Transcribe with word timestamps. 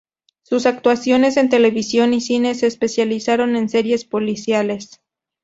Sus 0.41 0.65
actuaciones 0.65 1.37
en 1.37 1.49
televisión 1.49 2.15
y 2.15 2.21
cine 2.21 2.55
se 2.55 2.65
especializaron 2.65 3.55
en 3.55 3.69
series 3.69 4.03
policiales. 4.03 4.99